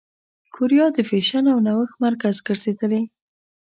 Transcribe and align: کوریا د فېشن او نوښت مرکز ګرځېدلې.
کوریا 0.55 0.85
د 0.93 0.97
فېشن 1.09 1.45
او 1.53 1.57
نوښت 1.67 1.93
مرکز 2.05 2.35
ګرځېدلې. 2.47 3.01